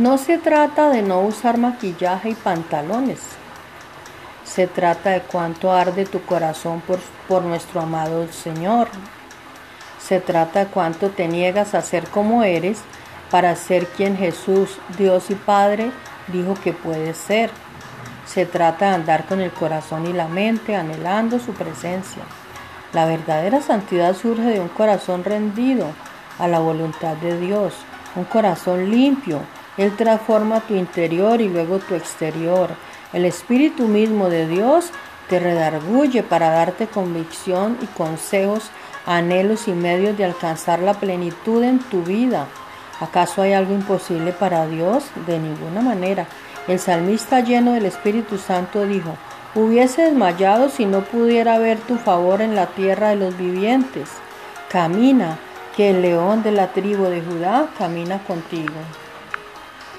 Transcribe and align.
No 0.00 0.16
se 0.16 0.38
trata 0.38 0.88
de 0.88 1.02
no 1.02 1.20
usar 1.20 1.58
maquillaje 1.58 2.30
y 2.30 2.34
pantalones. 2.34 3.18
Se 4.44 4.66
trata 4.66 5.10
de 5.10 5.20
cuánto 5.20 5.72
arde 5.72 6.06
tu 6.06 6.22
corazón 6.22 6.80
por, 6.80 7.00
por 7.28 7.42
nuestro 7.42 7.82
amado 7.82 8.26
Señor. 8.32 8.88
Se 10.00 10.18
trata 10.18 10.60
de 10.60 10.70
cuánto 10.70 11.10
te 11.10 11.28
niegas 11.28 11.74
a 11.74 11.82
ser 11.82 12.08
como 12.08 12.44
eres 12.44 12.78
para 13.30 13.54
ser 13.56 13.88
quien 13.88 14.16
Jesús, 14.16 14.78
Dios 14.96 15.28
y 15.28 15.34
Padre 15.34 15.90
dijo 16.28 16.54
que 16.54 16.72
puedes 16.72 17.18
ser. 17.18 17.50
Se 18.24 18.46
trata 18.46 18.88
de 18.88 18.94
andar 18.94 19.26
con 19.26 19.42
el 19.42 19.50
corazón 19.50 20.06
y 20.06 20.14
la 20.14 20.28
mente 20.28 20.76
anhelando 20.76 21.38
su 21.38 21.52
presencia. 21.52 22.22
La 22.94 23.04
verdadera 23.04 23.60
santidad 23.60 24.16
surge 24.16 24.44
de 24.44 24.60
un 24.60 24.68
corazón 24.68 25.24
rendido 25.24 25.88
a 26.38 26.48
la 26.48 26.58
voluntad 26.58 27.16
de 27.16 27.38
Dios, 27.38 27.74
un 28.16 28.24
corazón 28.24 28.90
limpio. 28.90 29.42
Él 29.80 29.96
transforma 29.96 30.60
tu 30.60 30.74
interior 30.74 31.40
y 31.40 31.48
luego 31.48 31.78
tu 31.78 31.94
exterior. 31.94 32.68
El 33.14 33.24
Espíritu 33.24 33.88
mismo 33.88 34.28
de 34.28 34.46
Dios 34.46 34.90
te 35.30 35.40
redarguye 35.40 36.22
para 36.22 36.50
darte 36.50 36.86
convicción 36.86 37.78
y 37.80 37.86
consejos, 37.86 38.70
anhelos 39.06 39.68
y 39.68 39.72
medios 39.72 40.18
de 40.18 40.26
alcanzar 40.26 40.80
la 40.80 40.92
plenitud 40.92 41.62
en 41.62 41.78
tu 41.78 42.02
vida. 42.02 42.46
¿Acaso 43.00 43.40
hay 43.40 43.54
algo 43.54 43.72
imposible 43.72 44.32
para 44.32 44.66
Dios? 44.66 45.04
De 45.26 45.38
ninguna 45.38 45.80
manera. 45.80 46.26
El 46.68 46.78
salmista 46.78 47.40
lleno 47.40 47.72
del 47.72 47.86
Espíritu 47.86 48.36
Santo 48.36 48.84
dijo, 48.84 49.16
hubiese 49.54 50.02
desmayado 50.02 50.68
si 50.68 50.84
no 50.84 51.00
pudiera 51.04 51.58
ver 51.58 51.78
tu 51.78 51.96
favor 51.96 52.42
en 52.42 52.54
la 52.54 52.66
tierra 52.66 53.08
de 53.08 53.16
los 53.16 53.34
vivientes. 53.38 54.10
Camina, 54.68 55.38
que 55.74 55.88
el 55.88 56.02
león 56.02 56.42
de 56.42 56.52
la 56.52 56.66
tribu 56.66 57.04
de 57.04 57.22
Judá 57.22 57.68
camina 57.78 58.18
contigo. 58.24 58.74